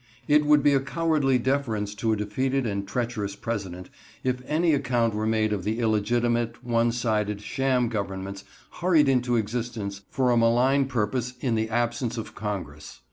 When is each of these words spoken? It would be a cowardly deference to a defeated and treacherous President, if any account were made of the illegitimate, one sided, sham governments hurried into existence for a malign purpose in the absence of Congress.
It 0.27 0.47
would 0.47 0.63
be 0.63 0.73
a 0.73 0.79
cowardly 0.79 1.37
deference 1.37 1.93
to 1.93 2.11
a 2.11 2.15
defeated 2.15 2.65
and 2.65 2.87
treacherous 2.87 3.35
President, 3.35 3.91
if 4.23 4.41
any 4.47 4.73
account 4.73 5.13
were 5.13 5.27
made 5.27 5.53
of 5.53 5.63
the 5.63 5.77
illegitimate, 5.77 6.63
one 6.63 6.91
sided, 6.91 7.39
sham 7.39 7.87
governments 7.87 8.43
hurried 8.79 9.07
into 9.07 9.35
existence 9.35 10.01
for 10.09 10.31
a 10.31 10.37
malign 10.37 10.87
purpose 10.87 11.33
in 11.39 11.53
the 11.53 11.69
absence 11.69 12.17
of 12.17 12.33
Congress. 12.33 12.99